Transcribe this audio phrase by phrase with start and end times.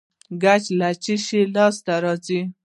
[0.43, 2.39] کوچ له څه شي لاسته راځي؟